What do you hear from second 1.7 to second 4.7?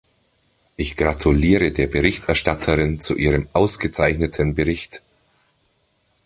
der Berichterstatterin zu ihrem ausgezeichneten